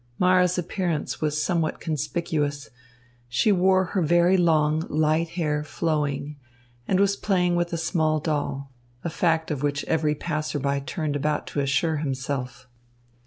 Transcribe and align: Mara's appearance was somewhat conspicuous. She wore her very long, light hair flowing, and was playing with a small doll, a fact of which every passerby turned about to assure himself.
Mara's 0.17 0.57
appearance 0.57 1.21
was 1.21 1.43
somewhat 1.43 1.79
conspicuous. 1.79 2.71
She 3.29 3.51
wore 3.51 3.83
her 3.93 4.01
very 4.01 4.35
long, 4.35 4.83
light 4.89 5.29
hair 5.37 5.63
flowing, 5.63 6.37
and 6.87 6.99
was 6.99 7.15
playing 7.15 7.55
with 7.55 7.71
a 7.71 7.77
small 7.77 8.19
doll, 8.19 8.71
a 9.03 9.11
fact 9.11 9.51
of 9.51 9.61
which 9.61 9.85
every 9.85 10.15
passerby 10.15 10.81
turned 10.81 11.15
about 11.15 11.45
to 11.53 11.59
assure 11.59 11.97
himself. 11.97 12.67